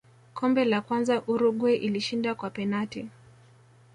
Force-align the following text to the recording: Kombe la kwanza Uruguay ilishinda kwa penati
Kombe 0.33 0.65
la 0.65 0.81
kwanza 0.81 1.21
Uruguay 1.27 1.75
ilishinda 1.75 2.35
kwa 2.35 2.49
penati 2.49 3.07